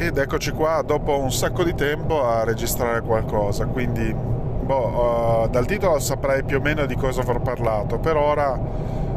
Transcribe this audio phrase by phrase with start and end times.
[0.00, 5.66] ed eccoci qua dopo un sacco di tempo a registrare qualcosa, quindi boh, uh, dal
[5.66, 8.56] titolo saprei più o meno di cosa avrò parlato, per ora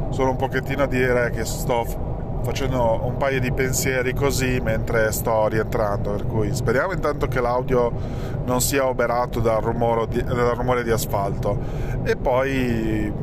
[0.10, 1.86] sono un pochettino a dire che sto
[2.42, 7.92] facendo un paio di pensieri così mentre sto rientrando, per cui speriamo intanto che l'audio
[8.46, 11.60] non sia oberato dal rumore di, dal rumore di asfalto
[12.02, 13.14] e poi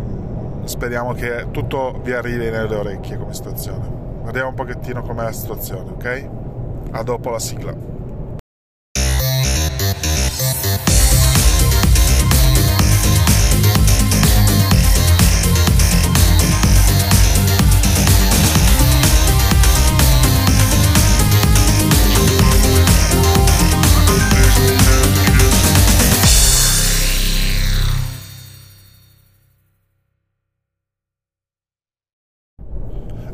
[0.63, 3.97] speriamo che tutto vi arrivi nelle orecchie come situazione.
[4.23, 6.29] Vediamo un pochettino com'è la situazione, ok?
[6.91, 7.99] A dopo la sigla.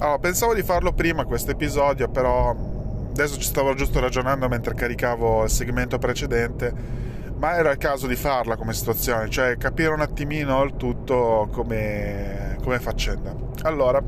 [0.04, 2.54] Allora, pensavo di farlo prima questo episodio, però
[3.14, 6.72] adesso ci stavo giusto ragionando mentre caricavo il segmento precedente,
[7.36, 12.56] ma era il caso di farla come situazione, cioè capire un attimino il tutto come,
[12.60, 13.32] come faccenda.
[13.62, 14.02] Allora,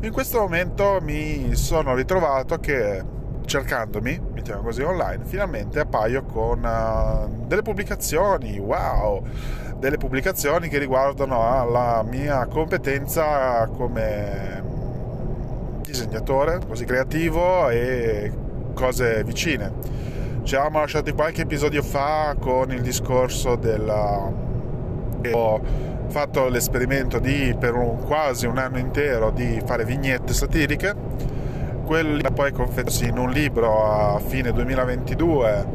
[0.00, 3.00] in questo momento mi sono ritrovato che
[3.44, 9.24] cercandomi, mettiamo così online, finalmente appaio con uh, delle pubblicazioni, wow,
[9.76, 14.64] delle pubblicazioni che riguardano la mia competenza come
[15.80, 19.72] disegnatore, così creativo e cose vicine.
[20.42, 24.32] Ci eravamo lasciati qualche episodio fa con il discorso della...
[25.32, 25.60] ho
[26.08, 30.94] fatto l'esperimento di per un, quasi un anno intero di fare vignette satiriche
[31.84, 35.66] quello poi confessi in un libro a fine 2022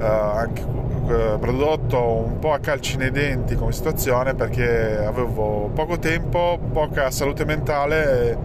[0.00, 0.62] eh, anche,
[1.08, 7.10] eh, prodotto un po' a calci nei denti come situazione perché avevo poco tempo, poca
[7.10, 8.38] salute mentale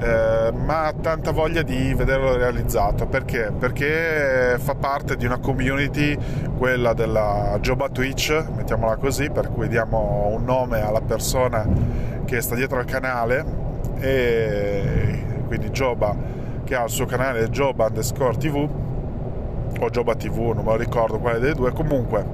[0.00, 3.06] eh, ma tanta voglia di vederlo realizzato.
[3.06, 3.52] Perché?
[3.56, 6.16] Perché fa parte di una community,
[6.56, 11.66] quella della Joba Twitch, mettiamola così, per cui diamo un nome alla persona
[12.24, 13.66] che sta dietro al canale.
[13.98, 16.14] E quindi Joba
[16.68, 18.68] che ha il suo canale Joba underscore TV
[19.80, 22.24] o Joba TV, non me lo ricordo quale delle due, comunque,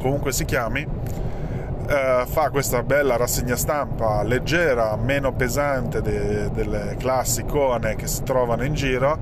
[0.00, 0.86] comunque si chiami
[1.88, 8.22] eh, fa questa bella rassegna stampa leggera, meno pesante de- delle classi icone che si
[8.24, 9.18] trovano in giro,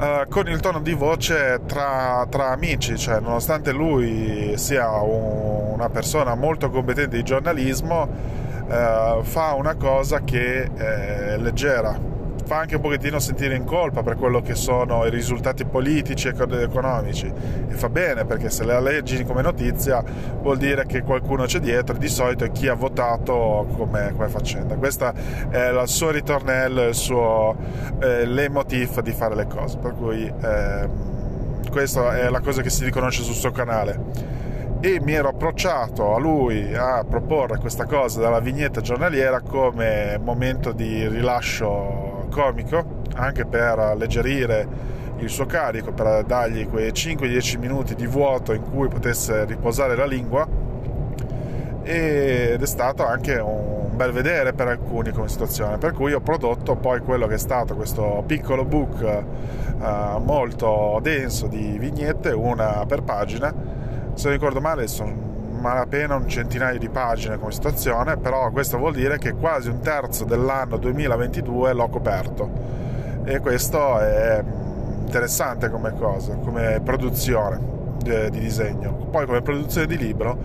[0.00, 5.90] eh, con il tono di voce tra, tra amici, cioè nonostante lui sia un, una
[5.90, 8.08] persona molto competente di giornalismo,
[8.66, 12.09] eh, fa una cosa che è leggera,
[12.50, 16.34] fa anche un pochettino sentire in colpa per quello che sono i risultati politici e
[16.62, 17.32] economici.
[17.68, 20.02] E fa bene perché se la leggi come notizia
[20.42, 21.96] vuol dire che qualcuno c'è dietro.
[21.96, 24.74] Di solito è chi ha votato come, come faccenda.
[24.74, 25.12] Questo
[25.48, 27.54] è il suo ritornello il suo
[28.00, 29.78] eh, leitmotiv di fare le cose.
[29.78, 30.88] Per cui eh,
[31.70, 34.00] questa è la cosa che si riconosce sul suo canale.
[34.80, 40.72] E mi ero approcciato a lui a proporre questa cosa dalla vignetta giornaliera come momento
[40.72, 48.06] di rilascio comico anche per alleggerire il suo carico, per dargli quei 5-10 minuti di
[48.06, 50.46] vuoto in cui potesse riposare la lingua.
[51.82, 56.76] Ed è stato anche un bel vedere per alcuni come situazione per cui ho prodotto
[56.76, 59.24] poi quello che è stato questo piccolo book
[59.78, 63.52] uh, molto denso di vignette una per pagina.
[64.14, 65.29] Se non ricordo male sono
[65.60, 70.24] malapena un centinaio di pagine come situazione, però questo vuol dire che quasi un terzo
[70.24, 72.50] dell'anno 2022 l'ho coperto
[73.24, 74.42] e questo è
[75.04, 77.60] interessante come cosa, come produzione
[78.02, 78.92] di, disegno.
[79.10, 80.38] Poi come produzione di libro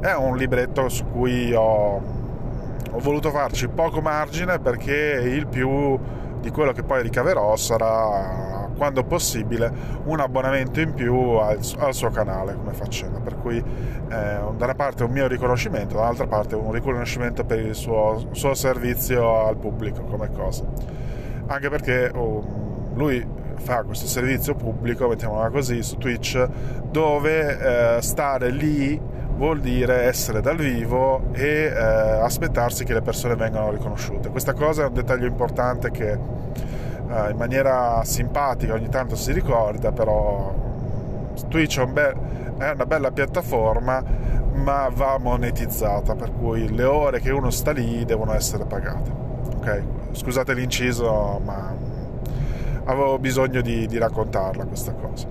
[0.00, 5.98] è un libretto su cui ho, ho voluto farci poco margine perché il più
[6.40, 9.70] di quello che poi ricaverò sarà quando possibile
[10.04, 13.18] un abbonamento in più al, al suo canale come faccenda.
[13.18, 13.62] Per cui eh,
[14.08, 19.44] da una parte un mio riconoscimento dall'altra parte un riconoscimento per il suo, suo servizio
[19.44, 20.64] al pubblico come cosa.
[21.48, 26.48] Anche perché oh, lui fa questo servizio pubblico mettiamola così su Twitch
[26.90, 29.00] dove eh, stare lì
[29.38, 34.30] vuol dire essere dal vivo e eh, aspettarsi che le persone vengano riconosciute.
[34.30, 36.18] Questa cosa è un dettaglio importante che
[37.10, 40.52] in maniera simpatica ogni tanto si ricorda, però
[41.48, 42.14] Twitch è, un be-
[42.58, 44.02] è una bella piattaforma
[44.54, 49.10] ma va monetizzata, per cui le ore che uno sta lì devono essere pagate.
[49.56, 49.82] Ok,
[50.12, 51.74] scusate l'inciso, ma
[52.84, 55.26] avevo bisogno di, di raccontarla questa cosa.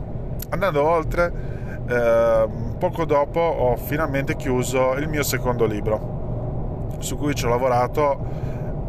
[0.49, 1.31] Andando oltre,
[1.87, 2.47] eh,
[2.77, 8.17] poco dopo ho finalmente chiuso il mio secondo libro, su cui ci ho lavorato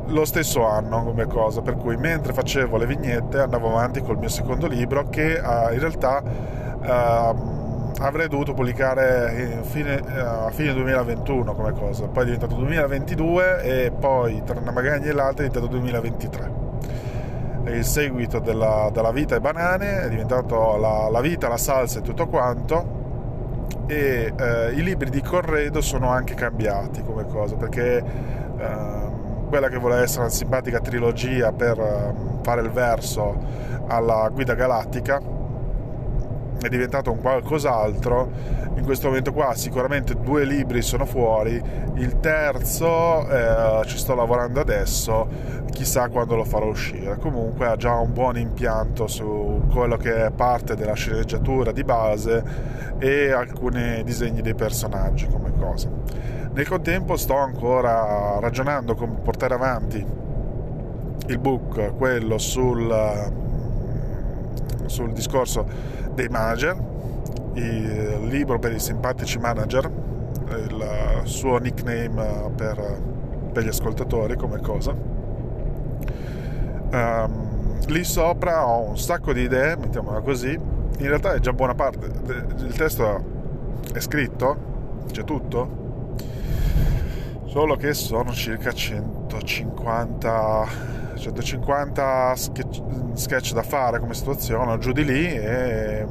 [0.08, 4.28] lo stesso anno come cosa, per cui mentre facevo le vignette andavo avanti col mio
[4.28, 11.54] secondo libro che uh, in realtà uh, avrei dovuto pubblicare fine, uh, a fine 2021
[11.54, 15.66] come cosa, poi è diventato 2022 e poi tra una magagna e l'altra è diventato
[15.66, 16.66] 2023.
[17.64, 21.98] È il seguito della, della vita e banane, è diventato la, la vita, la salsa
[21.98, 22.96] e tutto quanto
[23.86, 28.04] e eh, i libri di Corredo sono anche cambiati come cosa perché
[28.58, 29.07] eh,
[29.48, 33.36] quella che voleva essere una simpatica trilogia per ehm, fare il verso
[33.88, 35.20] alla guida galattica
[36.60, 38.30] è diventato un qualcos'altro.
[38.76, 41.60] In questo momento qua sicuramente due libri sono fuori.
[41.94, 45.26] Il terzo eh, ci sto lavorando adesso.
[45.70, 47.18] Chissà quando lo farò uscire.
[47.18, 52.42] Comunque ha già un buon impianto su quello che è parte della sceneggiatura di base
[52.98, 55.88] e alcuni disegni dei personaggi come cosa.
[56.52, 60.04] Nel contempo sto ancora ragionando come portare avanti
[61.26, 62.88] il book quello sul,
[64.86, 65.66] sul discorso
[66.14, 66.96] dei manager
[67.58, 69.90] il libro per i simpatici manager,
[70.50, 73.00] il suo nickname per,
[73.52, 74.94] per gli ascoltatori come cosa.
[76.90, 80.52] Um, lì sopra ho un sacco di idee, mettiamola così.
[80.52, 83.36] In realtà è già buona parte, il testo
[83.92, 84.56] è scritto,
[85.10, 86.16] c'è tutto,
[87.44, 92.82] solo che sono circa 150 150 sketch,
[93.14, 96.06] sketch da fare come situazione giù di lì e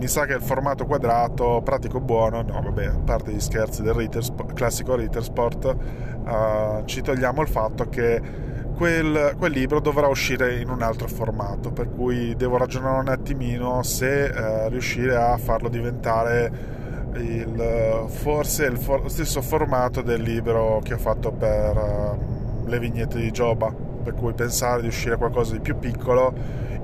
[0.00, 3.92] mi sa che il formato quadrato pratico buono no vabbè a parte gli scherzi del
[3.92, 4.24] Ritter,
[4.54, 5.76] classico Ritter Sport
[6.24, 11.70] uh, ci togliamo il fatto che quel, quel, libro dovrà uscire in un altro formato
[11.70, 16.78] per cui devo ragionare un attimino se uh, riuscire a farlo diventare
[17.16, 23.18] il, forse il for- stesso formato del libro che ho fatto per uh, le vignette
[23.18, 26.32] di Joba per cui pensare di uscire qualcosa di più piccolo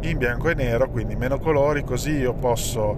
[0.00, 2.96] in bianco e nero, quindi meno colori, così io posso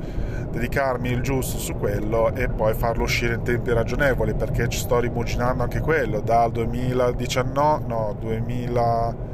[0.50, 4.98] dedicarmi il giusto su quello e poi farlo uscire in tempi ragionevoli, perché ci sto
[4.98, 9.26] rimuginando anche quello dal 2019, no, 2000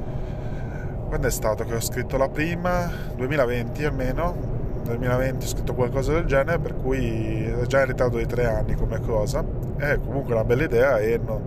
[1.15, 2.91] quando è stato che ho scritto la prima?
[3.15, 4.53] 2020 almeno.
[4.85, 8.75] 2020 ho scritto qualcosa del genere, per cui è già in ritardo di tre anni
[8.75, 9.45] come cosa.
[9.77, 11.43] È comunque una bella idea e non,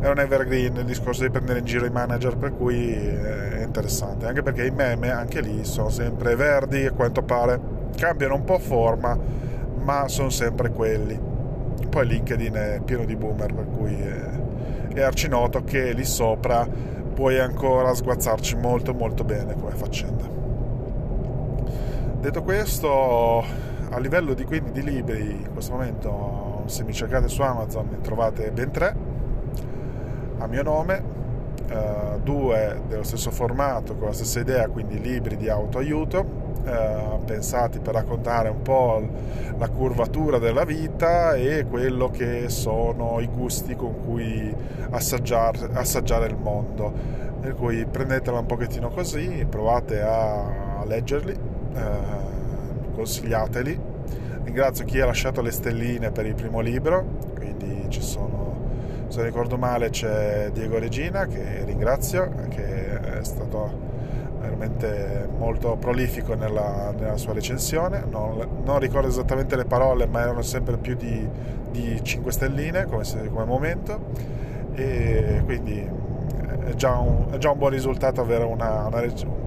[0.00, 4.26] è un evergreen il discorso di prendere in giro i manager, per cui è interessante,
[4.26, 7.60] anche perché i meme anche lì sono sempre verdi a quanto pare,
[7.96, 9.16] cambiano un po' forma,
[9.82, 11.18] ma sono sempre quelli.
[11.88, 16.66] Poi LinkedIn è pieno di boomer, per cui è, è arcinoto che lì sopra
[17.12, 20.24] puoi ancora sguazzarci molto molto bene come faccenda.
[22.20, 23.44] Detto questo,
[23.90, 28.00] a livello di, quindi, di libri, in questo momento se mi cercate su Amazon ne
[28.00, 29.09] trovate ben tre
[30.40, 31.02] a mio nome,
[31.68, 37.78] eh, due dello stesso formato, con la stessa idea, quindi libri di autoaiuto, eh, pensati
[37.78, 39.02] per raccontare un po'
[39.56, 44.54] la curvatura della vita e quello che sono i gusti con cui
[44.90, 47.18] assaggiare, assaggiare il mondo.
[47.40, 51.32] Per cui prendetela un pochettino così, provate a leggerli,
[51.74, 53.80] eh, consigliateli.
[54.44, 57.04] Ringrazio chi ha lasciato le stelline per il primo libro,
[57.34, 58.39] quindi ci sono
[59.10, 63.88] se ricordo male c'è Diego Regina che ringrazio, che è stato
[64.40, 70.42] veramente molto prolifico nella, nella sua recensione, non, non, ricordo esattamente le parole ma erano
[70.42, 71.28] sempre più di,
[71.72, 73.02] di 5 stelline come,
[73.32, 74.00] come, momento
[74.74, 75.84] e quindi
[76.66, 79.02] è già un, è già un buon risultato avere una, una,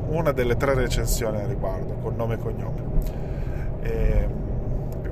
[0.09, 2.81] una, delle tre recensioni al riguardo con nome e cognome.
[3.81, 4.27] E,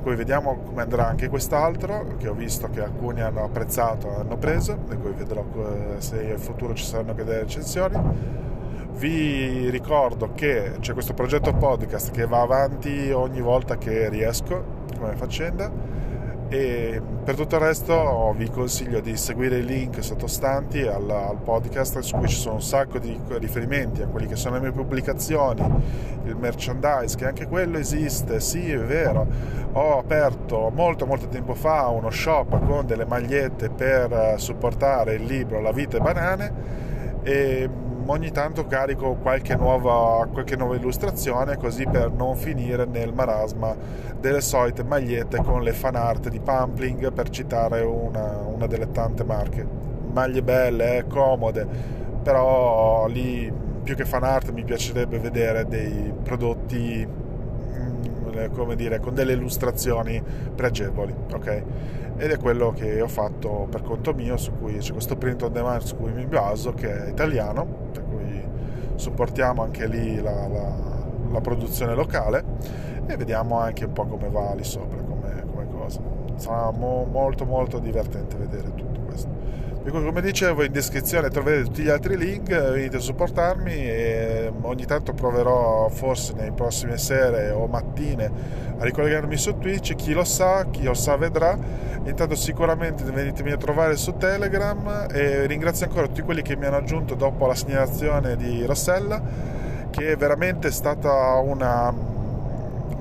[0.02, 4.38] cui vediamo come andrà anche quest'altro che ho visto che alcuni hanno apprezzato e hanno
[4.38, 5.46] preso e cui vedrò
[5.98, 8.00] se in futuro ci saranno anche delle recensioni.
[8.94, 15.16] Vi ricordo che c'è questo progetto podcast che va avanti ogni volta che riesco come
[15.16, 15.72] faccenda
[16.54, 22.00] e per tutto il resto vi consiglio di seguire i link sottostanti al, al, podcast
[22.00, 25.62] su cui ci sono un sacco di riferimenti a quelli che sono le mie pubblicazioni
[26.26, 29.26] il merchandise che anche quello esiste sì è vero.
[29.72, 35.62] Ho aperto molto molto tempo fa uno shop con delle magliette per supportare il libro
[35.62, 36.54] La vita e banane
[37.24, 37.70] e
[38.12, 43.74] ogni tanto carico qualche nuova, qualche nuova illustrazione così per non finire nel marasma
[44.20, 49.24] delle solite magliette con le fan art di Pumpling per citare una, una delle tante
[49.24, 49.66] marche
[50.12, 51.66] maglie belle, eh, comode
[52.22, 53.52] però lì
[53.82, 58.02] più che fan art mi piacerebbe vedere dei prodotti mm,
[58.54, 60.22] come dire, con delle illustrazioni
[60.56, 61.64] pregevoli, ok?
[62.18, 65.52] Ed è quello che ho fatto per conto mio, su cui c'è questo print on
[65.52, 67.90] demand su cui mi baso, che è italiano,
[69.02, 70.72] supportiamo anche lì la, la,
[71.32, 72.44] la produzione locale
[73.08, 76.00] e vediamo anche un po' come va lì sopra, come, come cosa.
[76.36, 79.30] Sarà mo, molto molto divertente vedere tutto questo.
[79.90, 84.21] Come dicevo in descrizione troverete tutti gli altri link, venite a supportarmi e
[84.62, 88.32] ogni tanto proverò forse nelle prossime sere o mattine
[88.78, 91.58] a ricollegarmi su Twitch, chi lo sa, chi lo sa vedrà.
[92.04, 96.78] Intanto sicuramente venitemi a trovare su Telegram e ringrazio ancora tutti quelli che mi hanno
[96.78, 99.22] aggiunto dopo la segnalazione di Rossella,
[99.90, 102.10] che è veramente stata una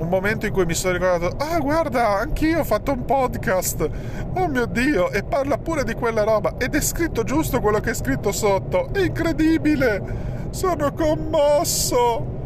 [0.00, 3.88] un momento in cui mi sono ricordato, ah guarda, anch'io ho fatto un podcast,
[4.34, 7.90] oh mio Dio, e parla pure di quella roba, ed è scritto giusto quello che
[7.90, 10.02] è scritto sotto, è incredibile,
[10.50, 12.38] sono commosso.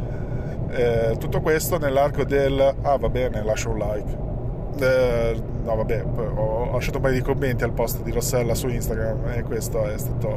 [0.71, 4.23] Eh, tutto questo nell'arco del, ah va bene, lascio un like.
[4.81, 9.31] Eh, no vabbè, ho lasciato un paio di commenti al post di Rossella su Instagram
[9.35, 10.29] e questo è stato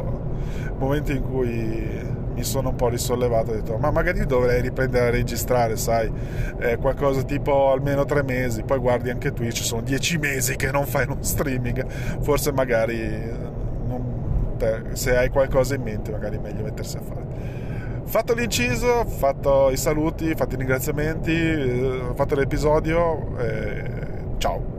[0.66, 5.08] il momento in cui mi sono un po' risollevato ho detto ma magari dovrei riprendere
[5.08, 6.12] a registrare sai
[6.60, 10.86] eh, qualcosa tipo almeno tre mesi poi guardi anche Twitch sono dieci mesi che non
[10.86, 11.88] fai uno streaming
[12.20, 13.28] forse magari
[13.88, 17.27] non, per, se hai qualcosa in mente magari è meglio mettersi a fare
[18.08, 23.84] fatto l'inciso fatto i saluti fatto i ringraziamenti eh, fatto l'episodio eh,
[24.38, 24.77] ciao